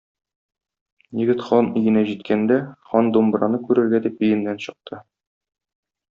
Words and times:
Егет 1.19 1.43
хан 1.49 1.69
өенә 1.81 2.03
җиткәндә 2.13 2.57
хан 2.93 3.13
думбраны 3.19 3.61
күрергә 3.69 4.01
дип 4.09 4.27
өеннән 4.31 4.61
чыкты. 4.67 5.03